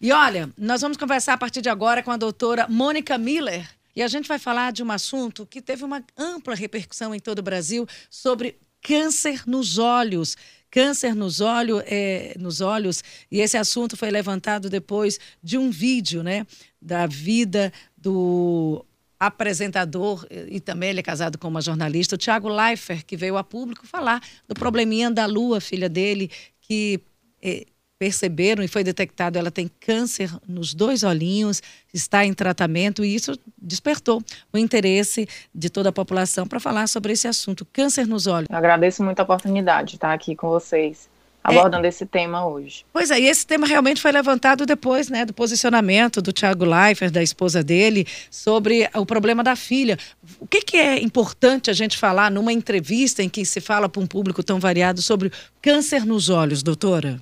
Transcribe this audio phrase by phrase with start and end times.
[0.00, 3.68] E olha, nós vamos conversar a partir de agora com a doutora Mônica Miller.
[3.96, 7.40] E a gente vai falar de um assunto que teve uma ampla repercussão em todo
[7.40, 10.36] o Brasil sobre câncer nos olhos.
[10.70, 16.22] Câncer nos, olho, é, nos olhos, e esse assunto foi levantado depois de um vídeo
[16.22, 16.46] né,
[16.80, 18.84] da vida do
[19.18, 23.42] apresentador e também ele é casado com uma jornalista, o Tiago Leifert, que veio a
[23.42, 26.30] público falar do probleminha da Lua, filha dele,
[26.60, 27.00] que
[27.42, 27.64] eh,
[27.98, 31.60] perceberam e foi detectado ela tem câncer nos dois olhinhos,
[31.92, 37.12] está em tratamento e isso despertou o interesse de toda a população para falar sobre
[37.12, 38.48] esse assunto, câncer nos olhos.
[38.50, 41.08] Eu agradeço muito a oportunidade de estar aqui com vocês
[41.42, 42.84] abordando é, esse tema hoje.
[42.92, 47.10] Pois é, e esse tema realmente foi levantado depois, né, do posicionamento do Tiago Leifert,
[47.10, 49.96] da esposa dele, sobre o problema da filha.
[50.38, 54.02] O que, que é importante a gente falar numa entrevista em que se fala para
[54.02, 57.20] um público tão variado sobre câncer nos olhos, doutora?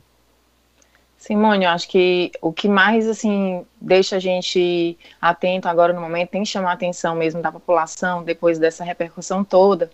[1.27, 6.30] Simone, eu acho que o que mais assim deixa a gente atento agora no momento,
[6.30, 9.91] tem que chamar a atenção mesmo da população depois dessa repercussão toda,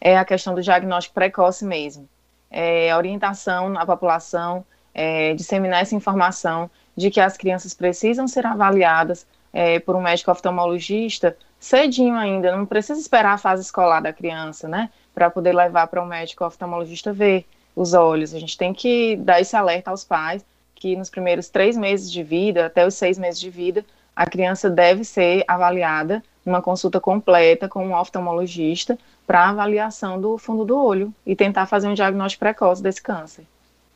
[0.00, 2.08] é a questão do diagnóstico precoce mesmo
[2.52, 9.26] é, orientação à população, é, disseminar essa informação de que as crianças precisam ser avaliadas
[9.52, 14.68] é, por um médico oftalmologista cedinho ainda, não precisa esperar a fase escolar da criança,
[14.68, 18.34] né, para poder levar para um médico oftalmologista ver os olhos.
[18.34, 20.44] A gente tem que dar esse alerta aos pais
[20.82, 23.84] que nos primeiros três meses de vida, até os seis meses de vida,
[24.16, 30.64] a criança deve ser avaliada numa consulta completa com um oftalmologista para avaliação do fundo
[30.64, 33.46] do olho e tentar fazer um diagnóstico precoce desse câncer.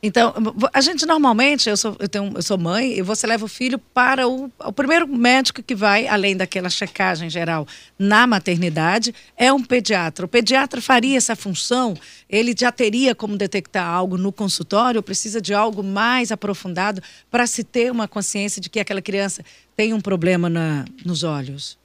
[0.01, 0.31] Então,
[0.71, 3.79] a gente normalmente, eu sou, eu tenho, eu sou mãe, e você leva o filho
[3.79, 7.65] para o, o primeiro médico que vai, além daquela checagem geral
[7.97, 10.25] na maternidade, é um pediatra.
[10.25, 11.95] O pediatra faria essa função,
[12.29, 17.01] ele já teria como detectar algo no consultório, precisa de algo mais aprofundado
[17.31, 19.43] para se ter uma consciência de que aquela criança
[19.75, 21.75] tem um problema na, nos olhos?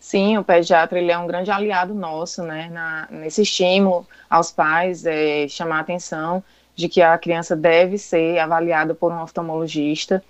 [0.00, 5.04] Sim, o pediatra ele é um grande aliado nosso, né, na, nesse estímulo aos pais,
[5.04, 6.42] é, chamar a atenção
[6.76, 10.22] de que a criança deve ser avaliada por um oftalmologista,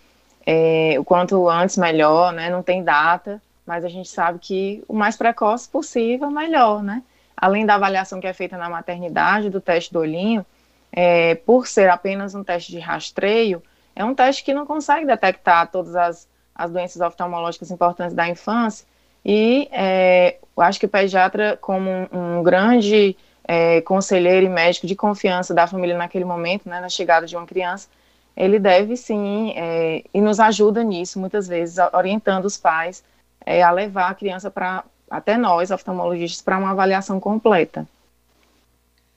[0.47, 4.95] é, o quanto antes melhor, né, não tem data, mas a gente sabe que o
[4.95, 7.03] mais precoce possível, melhor, né,
[7.37, 10.47] além da avaliação que é feita na maternidade, do teste do olhinho,
[10.93, 13.61] é, por ser apenas um teste de rastreio,
[13.95, 18.87] é um teste que não consegue detectar todas as, as doenças oftalmológicas importantes da infância,
[19.25, 24.87] e é, eu acho que o pediatra, como um, um grande é, conselheiro e médico
[24.87, 27.89] de confiança da família naquele momento, né, na chegada de uma criança,
[28.37, 33.03] ele deve sim, é, e nos ajuda nisso, muitas vezes, orientando os pais
[33.45, 37.87] é, a levar a criança para, até nós, oftalmologistas, para uma avaliação completa.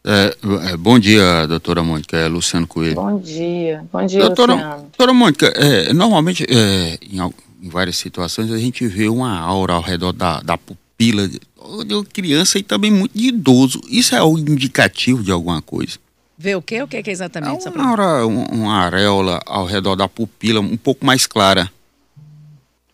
[0.06, 2.96] É, é, bom dia, doutora Mônica, é Luciano Coelho.
[2.96, 4.82] Bom dia, bom dia, doutora, Luciano.
[4.84, 7.20] Doutora Mônica, é, normalmente, é, em,
[7.62, 11.40] em várias situações, a gente vê uma aura ao redor da, da pupila de,
[11.86, 13.82] de criança e também muito de idoso.
[13.88, 15.98] Isso é um indicativo de alguma coisa?
[16.38, 16.82] Vê o quê?
[16.82, 17.68] O que é, exatamente?
[17.68, 21.70] É uma, aura, uma areola ao redor da pupila um pouco mais clara.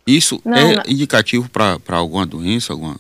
[0.05, 0.83] Isso não, é não.
[0.87, 2.73] indicativo para alguma doença?
[2.73, 2.95] Alguma...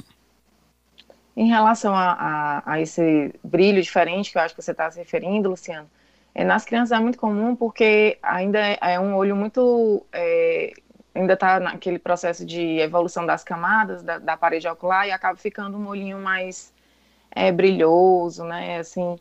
[1.37, 4.97] Em relação a, a, a, esse brilho diferente que eu acho que você está se
[4.99, 5.87] referindo, Luciano,
[6.33, 10.73] é, nas crianças é muito comum porque ainda é, é um olho muito é,
[11.15, 15.77] ainda está naquele processo de evolução das camadas da, da, parede ocular e acaba ficando
[15.77, 16.73] um olhinho mais
[17.31, 19.17] é, brilhoso, né, assim,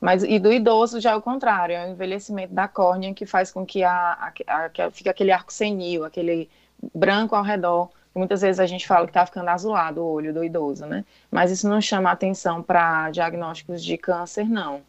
[0.00, 3.50] mas e do idoso já é o contrário, é o envelhecimento da córnea que faz
[3.50, 6.50] com que a, a, a aquele arco senil, aquele
[6.94, 10.44] branco ao redor, muitas vezes a gente fala que está ficando azulado o olho do
[10.44, 14.82] idoso, né, mas isso não chama atenção para diagnósticos de câncer, não.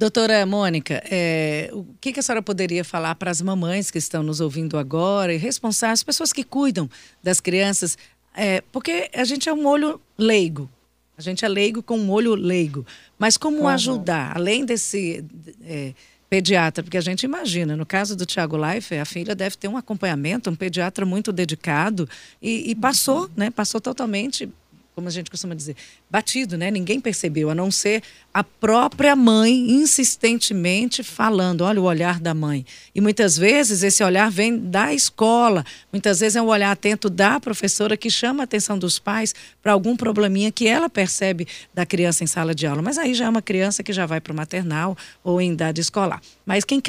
[0.00, 4.22] Doutora Mônica, é, o que, que, a senhora poderia falar para as mamães que estão
[4.22, 6.88] nos ouvindo agora e responsáveis, as pessoas que cuidam
[7.22, 7.98] das crianças?
[8.34, 10.70] É, porque a gente é um olho leigo,
[11.18, 12.86] a gente é leigo com um olho leigo.
[13.18, 13.68] Mas como uhum.
[13.68, 15.22] ajudar, além desse
[15.66, 15.92] é,
[16.30, 16.82] pediatra?
[16.82, 20.48] Porque a gente imagina, no caso do Tiago Life, a filha deve ter um acompanhamento,
[20.48, 22.08] um pediatra muito dedicado
[22.40, 23.30] e, e passou, uhum.
[23.36, 23.50] né?
[23.50, 24.48] Passou totalmente
[24.94, 25.76] como a gente costuma dizer,
[26.10, 26.70] batido, né?
[26.70, 28.02] Ninguém percebeu, a não ser
[28.32, 32.66] a própria mãe insistentemente falando, olha o olhar da mãe.
[32.94, 37.40] E muitas vezes esse olhar vem da escola, muitas vezes é um olhar atento da
[37.40, 42.24] professora que chama a atenção dos pais para algum probleminha que ela percebe da criança
[42.24, 42.82] em sala de aula.
[42.82, 45.80] Mas aí já é uma criança que já vai para o maternal ou em idade
[45.80, 46.20] escolar.
[46.44, 46.80] Mas quem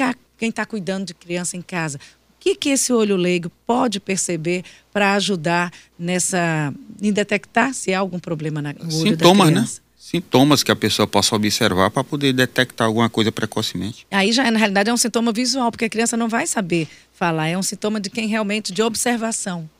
[0.42, 2.00] quem está cuidando de criança em casa,
[2.42, 8.18] que, que esse olho leigo pode perceber para ajudar nessa em detectar se há algum
[8.18, 9.80] problema na olho Sintomas, da criança?
[9.80, 9.82] né?
[9.96, 14.06] sintomas que a pessoa possa observar para poder detectar alguma coisa precocemente.
[14.10, 17.46] Aí já na realidade é um sintoma visual, porque a criança não vai saber falar,
[17.48, 19.70] é um sintoma de quem realmente de observação.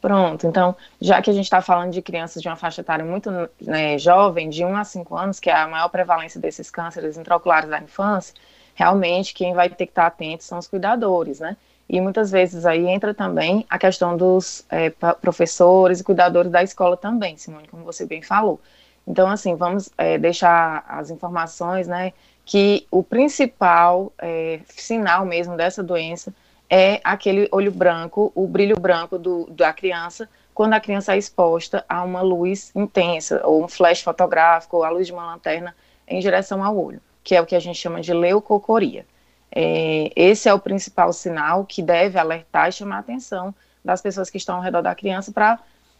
[0.00, 3.30] Pronto, então, já que a gente está falando de crianças de uma faixa etária muito
[3.60, 7.70] né, jovem, de 1 a 5 anos, que é a maior prevalência desses cânceres intraoculares
[7.70, 8.34] da infância,
[8.74, 11.56] realmente quem vai ter que estar atento são os cuidadores, né?
[11.88, 14.90] E muitas vezes aí entra também a questão dos é,
[15.20, 18.60] professores e cuidadores da escola também, Simone, como você bem falou.
[19.06, 22.12] Então, assim, vamos é, deixar as informações, né,
[22.44, 26.32] que o principal é, sinal mesmo dessa doença
[26.70, 31.84] é aquele olho branco, o brilho branco do, da criança, quando a criança é exposta
[31.88, 35.74] a uma luz intensa, ou um flash fotográfico, ou a luz de uma lanterna
[36.08, 39.06] em direção ao olho, que é o que a gente chama de leucocoria.
[39.54, 43.54] É, esse é o principal sinal que deve alertar e chamar a atenção
[43.84, 45.58] das pessoas que estão ao redor da criança para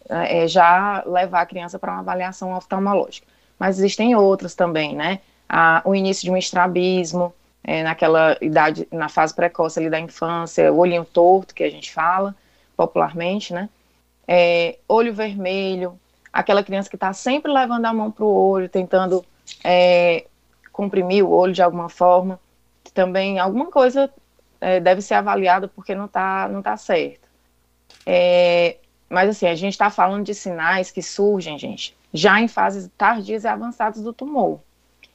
[0.08, 3.26] é, já levar a criança para uma avaliação oftalmológica.
[3.58, 5.20] Mas existem outros também, né?
[5.48, 7.32] A, o início de um estrabismo,
[7.62, 11.92] é, naquela idade, na fase precoce ali da infância, o olhinho torto, que a gente
[11.92, 12.34] fala
[12.76, 13.68] popularmente, né?
[14.26, 15.98] É, olho vermelho,
[16.32, 19.24] aquela criança que está sempre levando a mão para o olho, tentando
[19.62, 20.24] é,
[20.72, 22.40] comprimir o olho de alguma forma.
[22.94, 24.10] Também alguma coisa
[24.60, 27.28] é, deve ser avaliada porque não está não tá certo.
[28.06, 28.76] É,
[29.08, 33.44] mas assim, a gente está falando de sinais que surgem, gente, já em fases tardias
[33.44, 34.60] e avançadas do tumor.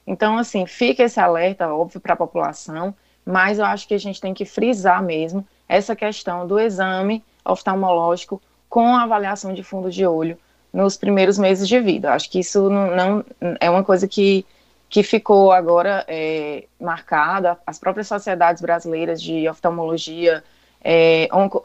[0.06, 2.94] Então, assim, fica esse alerta, óbvio, para a população,
[3.26, 8.40] mas eu acho que a gente tem que frisar mesmo essa questão do exame oftalmológico
[8.68, 10.38] com a avaliação de fundo de olho
[10.72, 12.12] nos primeiros meses de vida.
[12.12, 13.24] Acho que isso não, não
[13.60, 14.46] é uma coisa que,
[14.88, 17.58] que ficou agora é, marcada.
[17.66, 20.42] As próprias sociedades brasileiras de oftalmologia,
[20.82, 21.60] é, onco,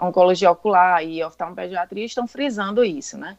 [0.00, 3.36] oncologia ocular e oftalmopediatria estão frisando isso, né?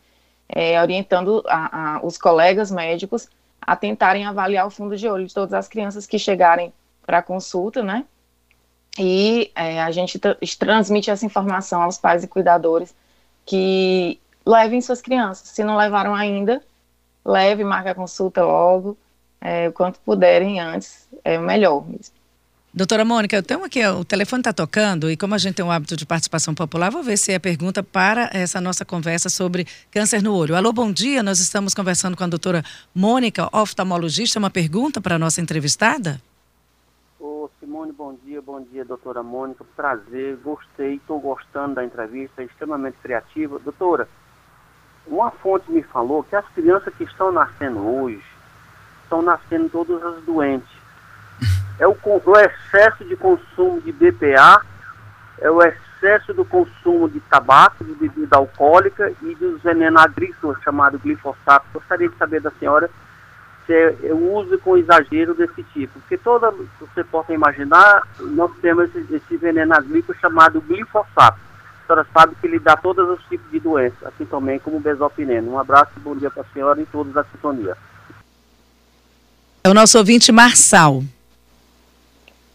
[0.47, 3.27] É, orientando a, a, os colegas médicos
[3.61, 6.73] a tentarem avaliar o fundo de olho de todas as crianças que chegarem
[7.05, 8.05] para consulta, né?
[8.99, 10.19] E é, a gente
[10.59, 12.93] transmite essa informação aos pais e cuidadores
[13.45, 15.49] que levem suas crianças.
[15.49, 16.61] Se não levaram ainda,
[17.25, 18.97] leve, marque a consulta logo,
[19.39, 22.21] é, o quanto puderem antes, é o melhor mesmo.
[22.73, 25.69] Doutora Mônica, eu tenho aqui, o telefone está tocando e como a gente tem um
[25.69, 30.23] hábito de participação popular, vou ver se é pergunta para essa nossa conversa sobre câncer
[30.23, 30.56] no olho.
[30.56, 32.63] Alô, bom dia, nós estamos conversando com a doutora
[32.95, 34.39] Mônica, oftalmologista.
[34.39, 36.21] Uma pergunta para a nossa entrevistada?
[37.19, 39.65] Ô, Simone, bom dia, bom dia, doutora Mônica.
[39.75, 43.59] Prazer, gostei, estou gostando da entrevista, extremamente criativa.
[43.59, 44.07] Doutora,
[45.11, 48.23] uma fonte me falou que as crianças que estão nascendo hoje
[49.03, 50.81] estão nascendo todas as doentes
[51.79, 54.61] é o, o excesso de consumo de BPA,
[55.39, 60.99] é o excesso do consumo de tabaco, de bebida alcoólica e dos venenos agrícolas chamado
[60.99, 61.65] glifosato.
[61.73, 62.89] Gostaria de saber da senhora
[63.65, 68.93] se é o uso com exagero desse tipo, porque toda, você pode imaginar, nós temos
[68.95, 71.50] esse, esse veneno agrícola chamado glifosato.
[71.91, 75.51] Senhora sabe que ele dá todos os tipos de doenças, assim também como o besopineno.
[75.51, 77.75] Um abraço e bom dia para a senhora e todos da sintonia.
[79.63, 81.03] É o nosso ouvinte Marçal.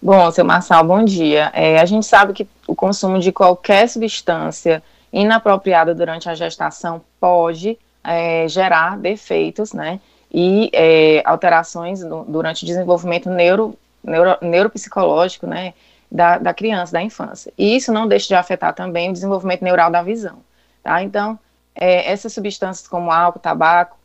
[0.00, 1.50] Bom, seu Marçal, bom dia.
[1.52, 7.78] É, a gente sabe que o consumo de qualquer substância inapropriada durante a gestação pode
[8.02, 10.00] é, gerar defeitos, né?
[10.32, 15.74] E é, alterações no, durante o desenvolvimento neuro, neuro, neuropsicológico, né?
[16.10, 17.52] Da, da criança, da infância.
[17.58, 20.38] E isso não deixa de afetar também o desenvolvimento neural da visão,
[20.82, 21.02] tá?
[21.02, 21.36] Então,
[21.75, 23.98] é, essas substâncias como álcool, tabaco,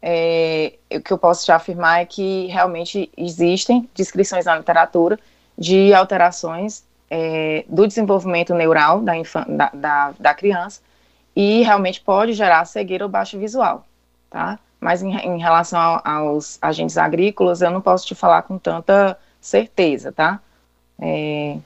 [0.00, 5.18] é, o que eu posso já afirmar é que realmente existem descrições na literatura
[5.56, 9.12] de alterações é, do desenvolvimento neural da,
[9.48, 10.80] da, da, da, criança
[11.34, 13.84] e realmente pode gerar cegueira ou baixo visual,
[14.30, 14.58] tá?
[14.80, 19.18] Mas em, em relação ao, aos agentes agrícolas, eu não posso te falar com tanta
[19.40, 20.40] certeza, tá?
[21.00, 21.58] É,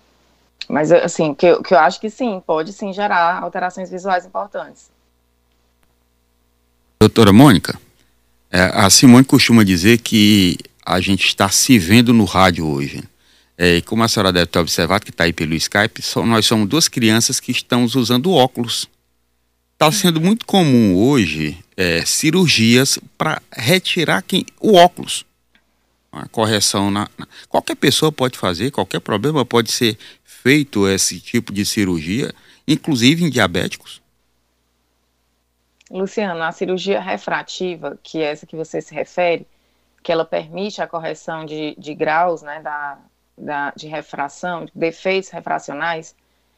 [0.68, 4.90] mas, assim, que, que eu acho que sim, pode sim gerar alterações visuais importantes.
[7.00, 7.78] Doutora Mônica,
[8.50, 13.02] é, a Simone costuma dizer que a gente está se vendo no rádio hoje.
[13.56, 16.68] É, como a senhora deve ter observado, que está aí pelo Skype, só, nós somos
[16.68, 18.88] duas crianças que estamos usando óculos.
[19.74, 25.24] Está sendo muito comum hoje é, cirurgias para retirar quem, o óculos.
[26.12, 31.52] Uma correção na, na, Qualquer pessoa pode fazer, qualquer problema pode ser feito esse tipo
[31.52, 32.34] de cirurgia,
[32.68, 34.02] inclusive em diabéticos.
[35.90, 39.46] Luciano, a cirurgia refrativa, que é essa que você se refere,
[40.02, 42.98] que ela permite a correção de, de graus né, da,
[43.36, 46.14] da, de refração, de defeitos refracionais,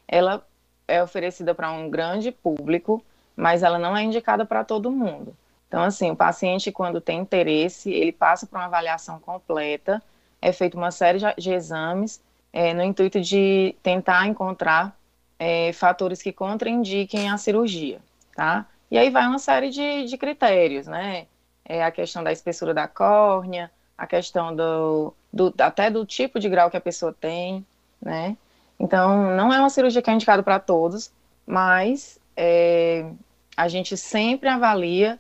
[0.09, 0.47] ela
[0.87, 3.05] é oferecida para um grande público,
[3.37, 5.37] mas ela não é indicada para todo mundo.
[5.75, 10.01] Então, assim, o paciente, quando tem interesse, ele passa por uma avaliação completa,
[10.41, 14.97] é feita uma série de exames, é, no intuito de tentar encontrar
[15.37, 17.99] é, fatores que contraindiquem a cirurgia,
[18.37, 18.65] tá?
[18.89, 21.27] E aí vai uma série de, de critérios, né?
[21.65, 26.49] É a questão da espessura da córnea, a questão do, do, até do tipo de
[26.49, 27.67] grau que a pessoa tem,
[28.01, 28.37] né?
[28.79, 31.11] Então, não é uma cirurgia que é indicada para todos,
[31.45, 33.11] mas é,
[33.57, 35.19] a gente sempre avalia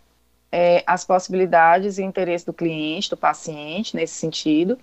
[0.57, 4.79] é, as possibilidades e interesse do cliente, do paciente, nesse sentido,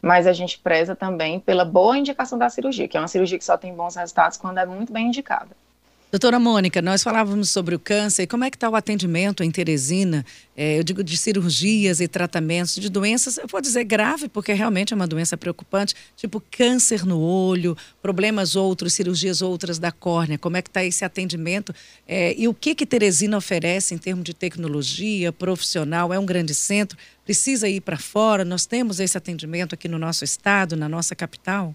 [0.00, 3.44] mas a gente preza também pela boa indicação da cirurgia, que é uma cirurgia que
[3.44, 5.48] só tem bons resultados quando é muito bem indicada.
[6.10, 8.26] Doutora Mônica, nós falávamos sobre o câncer.
[8.26, 10.24] Como é que está o atendimento em Teresina?
[10.56, 14.94] É, eu digo de cirurgias e tratamentos de doenças, eu vou dizer grave, porque realmente
[14.94, 20.38] é uma doença preocupante, tipo câncer no olho, problemas outros, cirurgias outras da córnea.
[20.38, 21.74] Como é que está esse atendimento?
[22.06, 26.10] É, e o que que Teresina oferece em termos de tecnologia, profissional?
[26.10, 26.96] É um grande centro?
[27.22, 28.46] Precisa ir para fora?
[28.46, 31.74] Nós temos esse atendimento aqui no nosso estado, na nossa capital?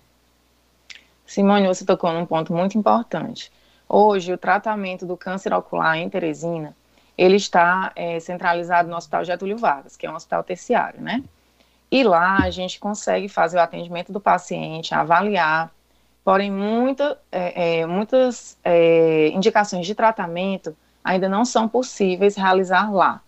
[1.24, 3.52] Simone, você tocou num ponto muito importante.
[3.88, 6.75] Hoje, o tratamento do câncer ocular em Teresina,
[7.18, 11.24] ele está é, centralizado no Hospital Getúlio Vargas, que é um hospital terciário, né?
[11.92, 15.72] E lá a gente consegue fazer o atendimento do paciente, avaliar,
[16.24, 23.22] porém muita, é, é, muitas é, indicações de tratamento ainda não são possíveis realizar lá.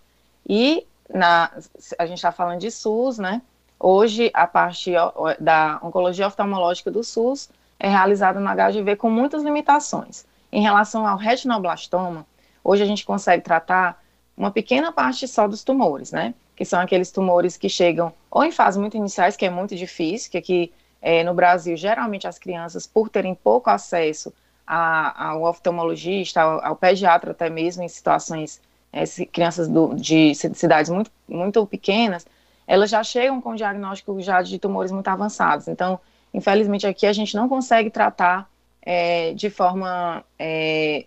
[0.48, 1.52] E na,
[2.00, 3.42] a gente está falando de SUS, né?
[3.80, 4.94] Hoje a parte
[5.40, 10.26] da oncologia oftalmológica do SUS é realizada no HGV com muitas limitações.
[10.56, 12.26] Em relação ao retinoblastoma,
[12.64, 14.02] hoje a gente consegue tratar
[14.38, 16.34] uma pequena parte só dos tumores, né?
[16.56, 20.32] Que são aqueles tumores que chegam ou em fases muito iniciais, que é muito difícil,
[20.32, 20.72] que aqui
[21.02, 24.34] é, no Brasil, geralmente as crianças, por terem pouco acesso
[24.66, 28.62] a, ao oftalmologista, ao, ao, pediatra até mesmo, em situações,
[28.94, 32.26] é, crianças do, de cidades muito, muito pequenas,
[32.66, 35.68] elas já chegam com diagnóstico já de tumores muito avançados.
[35.68, 36.00] Então,
[36.34, 38.50] infelizmente, aqui a gente não consegue tratar
[38.86, 41.06] é, de forma é,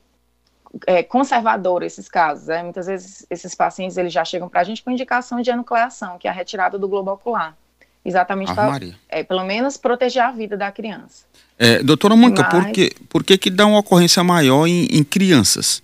[0.86, 2.48] é, conservadora esses casos.
[2.48, 2.62] Né?
[2.62, 6.26] Muitas vezes esses pacientes eles já chegam para a gente com indicação de anucleação, que
[6.26, 7.56] é a retirada do globo ocular.
[8.04, 11.26] Exatamente para, é, pelo menos, proteger a vida da criança.
[11.58, 15.04] É, doutora Mônica, Mas, por, que, por que, que dá uma ocorrência maior em, em
[15.04, 15.82] crianças?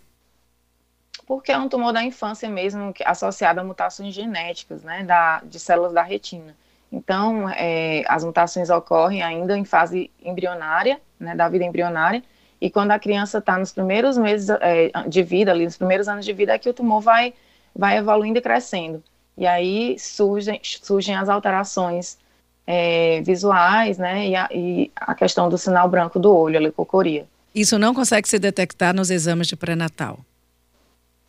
[1.27, 5.93] Porque é um tumor da infância mesmo, associado a mutações genéticas, né, da, de células
[5.93, 6.55] da retina.
[6.95, 12.23] Então, é, as mutações ocorrem ainda em fase embrionária, né, da vida embrionária,
[12.61, 16.25] e quando a criança está nos primeiros meses é, de vida, ali nos primeiros anos
[16.25, 17.35] de vida, é que o tumor vai,
[17.75, 19.03] vai evoluindo e crescendo.
[19.37, 22.17] E aí surgem, surgem as alterações
[22.65, 27.27] é, visuais, né, e a, e a, questão do sinal branco do olho, a leucocoria.
[27.53, 30.21] Isso não consegue se detectar nos exames de pré-natal?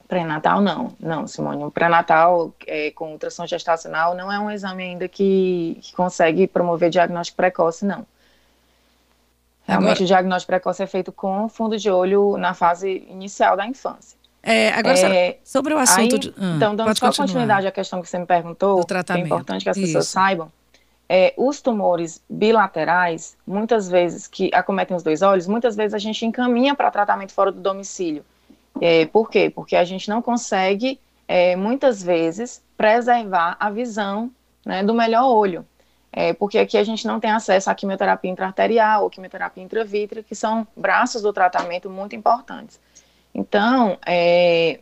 [0.07, 0.93] Pré-natal, não.
[1.00, 1.63] Não, Simone.
[1.63, 6.89] O pré-natal é, com ultrassom gestacional não é um exame ainda que, que consegue promover
[6.89, 8.05] diagnóstico precoce, não.
[9.67, 13.65] Realmente, agora, o diagnóstico precoce é feito com fundo de olho na fase inicial da
[13.65, 14.15] infância.
[14.43, 16.13] É, agora, é, sobre o assunto...
[16.15, 17.27] Aí, de, ah, então, dando só continuar.
[17.27, 19.88] continuidade à questão que você me perguntou, é importante que as Isso.
[19.88, 20.51] pessoas saibam,
[21.09, 26.24] é, os tumores bilaterais, muitas vezes, que acometem os dois olhos, muitas vezes a gente
[26.27, 28.24] encaminha para tratamento fora do domicílio.
[28.82, 29.50] É, por quê?
[29.50, 34.32] Porque a gente não consegue, é, muitas vezes, preservar a visão
[34.65, 35.65] né, do melhor olho.
[36.12, 40.34] É, porque aqui a gente não tem acesso à quimioterapia intraarterial ou quimioterapia intravítrea, que
[40.34, 42.79] são braços do tratamento muito importantes.
[43.34, 44.79] Então, é,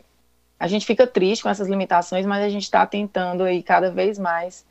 [0.58, 4.16] a gente fica triste com essas limitações, mas a gente está tentando aí cada vez
[4.16, 4.64] mais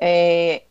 [0.00, 0.62] é,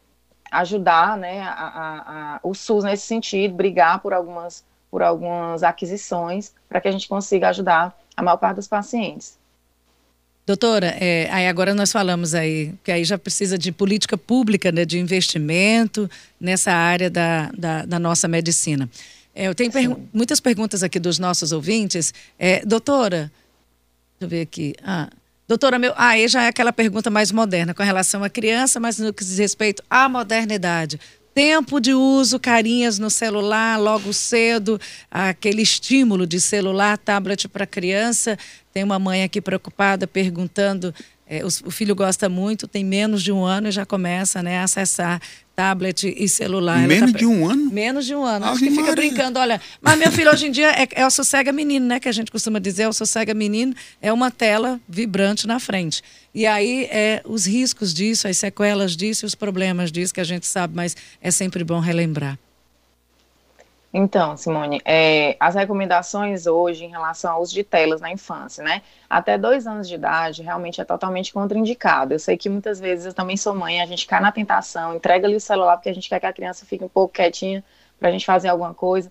[0.50, 6.54] ajudar né, a, a, a, o SUS nesse sentido, brigar por algumas por algumas aquisições
[6.70, 9.38] para que a gente consiga ajudar a maior parte dos pacientes.
[10.46, 14.86] Doutora, é, aí agora nós falamos aí que aí já precisa de política pública, né,
[14.86, 18.88] de investimento nessa área da, da, da nossa medicina.
[19.34, 19.72] É, eu tenho
[20.14, 22.14] muitas perguntas aqui dos nossos ouvintes.
[22.38, 23.32] É, doutora,
[24.20, 24.76] deixa eu ver aqui.
[24.84, 25.10] Ah,
[25.48, 29.00] doutora, meu, ah, aí já é aquela pergunta mais moderna com relação à criança, mas
[29.00, 31.00] no que diz respeito à modernidade
[31.36, 34.80] tempo de uso, carinhas no celular, logo cedo,
[35.12, 38.40] aquele estímulo de celular, tablet para criança.
[38.74, 40.96] Tem uma mãe aqui preocupada perguntando
[41.28, 44.64] é, o, filho gosta muito, tem menos de um ano e já começa né, a
[44.64, 45.20] acessar
[45.56, 46.86] tablet e celular.
[46.88, 47.18] Menos tá...
[47.18, 47.72] de um ano?
[47.72, 48.46] Menos de um ano.
[48.48, 49.62] Acho que fica brincando, olha.
[49.82, 52.00] Mas meu filho hoje em dia é, é o sossega menino, né?
[52.00, 56.02] Que a gente costuma dizer, é o sossega menino, é uma tela vibrante na frente.
[56.34, 60.26] E aí é os riscos disso, as sequelas disso e os problemas disso que a
[60.26, 62.38] gente sabe, mas é sempre bom relembrar.
[63.98, 68.82] Então, Simone, é, as recomendações hoje em relação ao uso de telas na infância, né?
[69.10, 72.14] Até dois anos de idade, realmente é totalmente contraindicado.
[72.14, 75.26] Eu sei que muitas vezes eu também sou mãe, a gente cai na tentação, entrega
[75.26, 77.64] ali o celular porque a gente quer que a criança fique um pouco quietinha
[77.98, 79.10] para a gente fazer alguma coisa.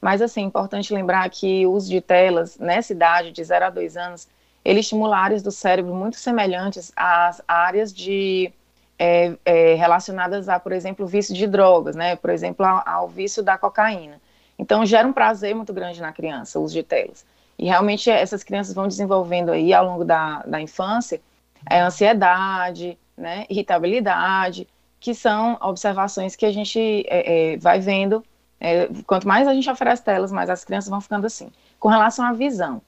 [0.00, 3.70] Mas, assim, é importante lembrar que o uso de telas nessa idade, de 0 a
[3.70, 4.26] 2 anos,
[4.64, 8.52] ele estimula áreas do cérebro muito semelhantes às áreas de
[8.98, 12.16] é, é, relacionadas a, por exemplo, vício de drogas, né?
[12.16, 14.20] Por exemplo, ao, ao, vício da cocaína.
[14.58, 17.24] Então, gera um prazer muito grande na criança, o uso de telas.
[17.58, 21.20] E realmente essas crianças vão desenvolvendo aí ao longo da, da infância
[21.68, 24.68] é, ansiedade, né, irritabilidade,
[25.00, 28.24] que são observações que a gente é, é vai vendo.
[28.58, 31.50] É, quanto mais a gente oferece telas, mais as crianças vão ficando assim.
[31.78, 32.80] Com relação à visão,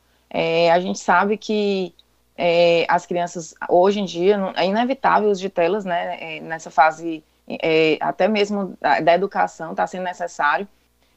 [0.72, 1.94] a gente sabe que
[2.40, 6.70] é, as crianças, hoje em dia, é inevitável o uso de telas, né, é, nessa
[6.70, 10.68] fase, é, até mesmo da, da educação, está sendo necessário,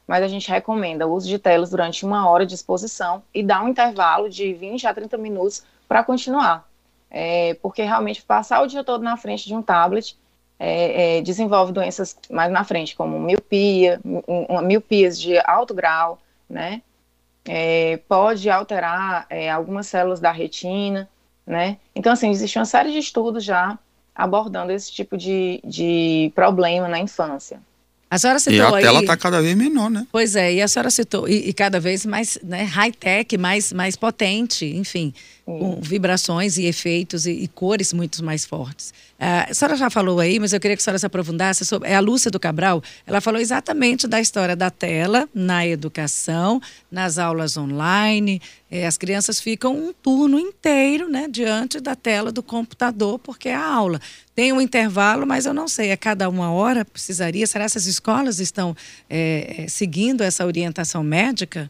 [0.08, 3.64] mas a gente recomenda o uso de telas durante uma hora de exposição e dá
[3.64, 6.68] um intervalo de 20 a 30 minutos para continuar.
[7.10, 10.18] É, porque realmente passar o dia todo na frente de um tablet
[10.58, 14.00] é, é, desenvolve doenças mais na frente, como miopia,
[14.64, 16.82] miopias de alto grau, né?
[17.46, 21.10] É, pode alterar é, algumas células da retina,
[21.46, 21.78] né?
[21.96, 23.78] Então, assim, existe uma série de estudos já
[24.14, 27.60] abordando esse tipo de, de problema na infância.
[28.10, 30.06] A senhora citou e a aí, tela está cada vez menor, né?
[30.12, 33.96] Pois é, e a senhora citou, e, e cada vez mais né, high-tech, mais, mais
[33.96, 35.14] potente, enfim,
[35.60, 38.92] com vibrações e efeitos e, e, cores muito mais fortes.
[39.20, 41.90] Uh, a senhora já falou aí, mas eu queria que a senhora se aprofundasse sobre.
[41.90, 47.18] É a Lúcia do Cabral, ela falou exatamente da história da tela na educação, nas
[47.18, 48.42] aulas online.
[48.70, 53.56] É, as crianças ficam um turno inteiro né, diante da tela do computador, porque é
[53.56, 54.00] a aula.
[54.34, 57.46] Tem um intervalo, mas eu não sei, a é cada uma hora precisaria.
[57.46, 58.76] Será que essas escolas estão
[59.10, 61.70] é, seguindo essa orientação médica?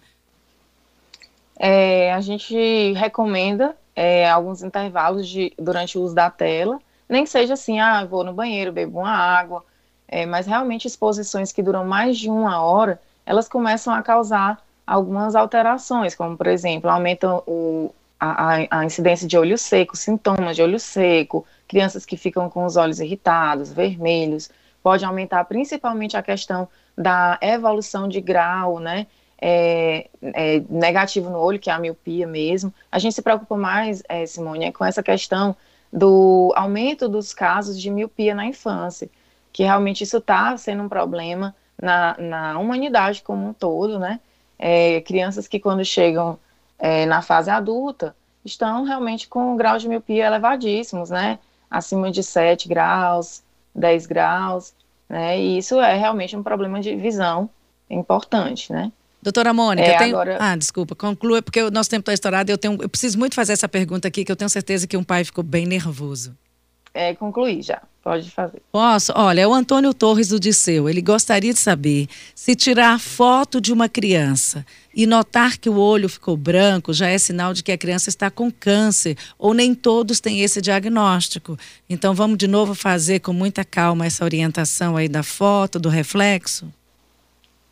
[1.63, 7.53] É, a gente recomenda é, alguns intervalos de, durante o uso da tela, nem seja
[7.53, 9.63] assim, ah, vou no banheiro, bebo uma água,
[10.07, 15.35] é, mas realmente exposições que duram mais de uma hora, elas começam a causar algumas
[15.35, 20.79] alterações, como por exemplo, aumenta o, a, a, incidência de olho seco, sintomas de olho
[20.79, 24.49] seco, crianças que ficam com os olhos irritados, vermelhos,
[24.81, 29.05] pode aumentar principalmente a questão da evolução de grau, né,
[29.41, 32.71] é, é, negativo no olho, que é a miopia mesmo.
[32.91, 35.55] A gente se preocupa mais, é, Simone, é com essa questão
[35.91, 39.09] do aumento dos casos de miopia na infância,
[39.51, 44.19] que realmente isso está sendo um problema na, na humanidade como um todo, né?
[44.59, 46.37] É, crianças que quando chegam
[46.77, 51.39] é, na fase adulta estão realmente com graus de miopia elevadíssimos, né?
[51.69, 54.73] Acima de 7 graus, 10 graus,
[55.09, 55.39] né?
[55.39, 57.49] E isso é realmente um problema de visão
[57.89, 58.91] importante, né?
[59.21, 60.15] Doutora Mônica, é, eu tenho...
[60.15, 60.37] agora...
[60.39, 62.77] Ah, desculpa, conclua, porque o nosso tempo está estourado eu, tenho...
[62.81, 65.43] eu preciso muito fazer essa pergunta aqui, que eu tenho certeza que um pai ficou
[65.43, 66.35] bem nervoso.
[66.93, 68.61] É, concluí já, pode fazer.
[68.69, 69.13] Posso?
[69.15, 70.89] Olha, é o Antônio Torres do Disseu.
[70.89, 76.09] Ele gostaria de saber se tirar foto de uma criança e notar que o olho
[76.09, 80.19] ficou branco já é sinal de que a criança está com câncer, ou nem todos
[80.19, 81.57] têm esse diagnóstico.
[81.89, 86.67] Então vamos de novo fazer com muita calma essa orientação aí da foto, do reflexo?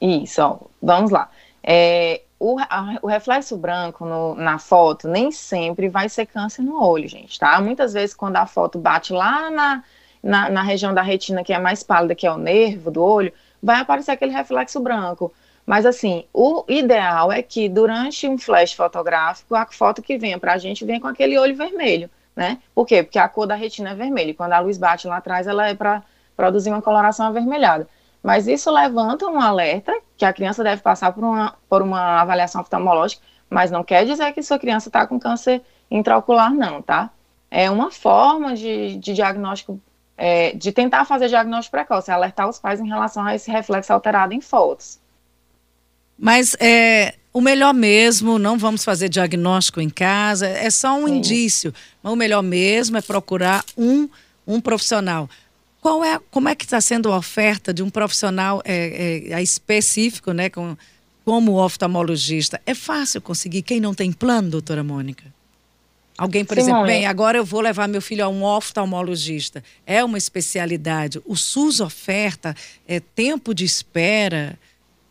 [0.01, 1.29] Isso, ó, vamos lá.
[1.62, 6.81] É, o, a, o, reflexo branco no, na foto nem sempre vai ser câncer no
[6.81, 7.59] olho, gente, tá?
[7.59, 9.83] Muitas vezes, quando a foto bate lá na,
[10.23, 13.33] na, na, região da retina que é mais pálida, que é o nervo do olho,
[13.62, 15.33] vai aparecer aquele reflexo branco.
[15.65, 20.53] Mas, assim, o ideal é que durante um flash fotográfico, a foto que venha para
[20.53, 22.57] a gente venha com aquele olho vermelho, né?
[22.73, 23.03] Por quê?
[23.03, 24.31] Porque a cor da retina é vermelha.
[24.31, 26.01] E quando a luz bate lá atrás, ela é para
[26.35, 27.88] produzir uma coloração avermelhada.
[28.21, 32.62] Mas isso levanta um alerta que a criança deve passar por uma, por uma avaliação
[32.62, 37.10] oftalmológica, mas não quer dizer que sua criança está com câncer intraocular, não, tá?
[37.49, 39.79] É uma forma de, de diagnóstico,
[40.17, 44.34] é, de tentar fazer diagnóstico precoce, alertar os pais em relação a esse reflexo alterado
[44.34, 44.99] em fotos.
[46.17, 51.17] Mas é, o melhor mesmo, não vamos fazer diagnóstico em casa, é só um Sim.
[51.17, 51.73] indício.
[52.03, 54.10] Mas o melhor mesmo é procurar um,
[54.45, 55.29] um profissional.
[55.81, 60.33] Qual é, como é que está sendo a oferta de um profissional é, é, específico,
[60.33, 60.75] né, com,
[61.23, 62.61] como oftalmologista?
[62.65, 65.23] É fácil conseguir quem não tem plano, doutora Mônica?
[66.17, 66.71] Alguém, por Simone.
[66.71, 69.63] exemplo, bem, agora eu vou levar meu filho a um oftalmologista.
[69.85, 71.21] É uma especialidade.
[71.25, 72.53] O SUS oferta
[72.85, 74.59] é tempo de espera.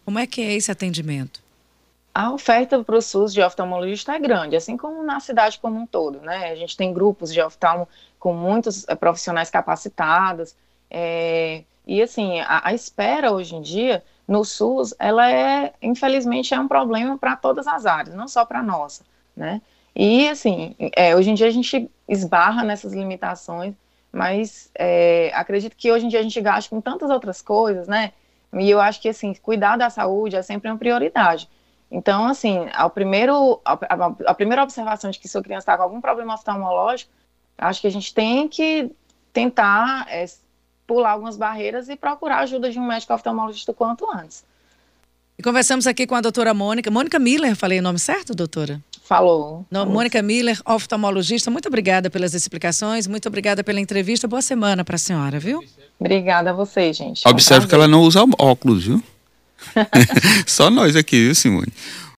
[0.05, 1.43] Como é que é esse atendimento?
[2.15, 5.87] A oferta para o SUS de oftalmologista é grande, assim como na cidade como um
[5.87, 6.51] todo, né?
[6.51, 10.55] A gente tem grupos de oftalmo com muitos é, profissionais capacitados,
[10.91, 16.61] é, e assim, a, a, espera hoje em dia no SUS, ela é, infelizmente, é
[16.61, 19.05] um problema para todas as áreas, não só para a nossa,
[19.37, 19.63] né?
[19.97, 23.75] E, assim, é, hoje em dia a gente esbarra nessas limitações,
[24.13, 28.13] mas é, acredito que hoje em dia a gente gasta com tantas outras coisas, né?
[28.53, 31.49] E eu acho que, assim, cuidar da saúde é sempre uma prioridade.
[31.91, 35.83] Então, assim, ao primeiro, a, a, a primeira observação de que sua criança está com
[35.83, 37.11] algum problema oftalmológico,
[37.57, 38.91] acho que a gente tem que
[39.33, 40.25] tentar é,
[40.87, 44.45] pular algumas barreiras e procurar a ajuda de um médico oftalmologista o quanto antes.
[45.39, 46.91] E conversamos aqui com a doutora Mônica.
[46.91, 48.83] Mônica Miller, falei o nome certo, doutora?
[49.05, 49.65] Falou.
[49.71, 51.51] No, Mônica Miller, oftalmologista.
[51.51, 54.27] Muito obrigada pelas explicações, muito obrigada pela entrevista.
[54.27, 55.65] Boa semana para a senhora, viu?
[55.99, 57.27] Obrigada a vocês, gente.
[57.27, 59.03] Observe um que ela não usa óculos, viu?
[60.47, 61.73] Só nós aqui, viu, Simone?